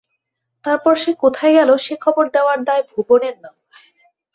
তার 0.65 0.77
পর 0.83 0.95
সে 0.95 1.11
কোথায় 1.23 1.53
গেল 1.53 1.69
সে 1.77 1.93
খবর 2.03 2.25
দেওয়ার 2.35 2.59
দায় 2.63 2.83
ভুবনের 2.91 3.35
নয়। 3.43 3.59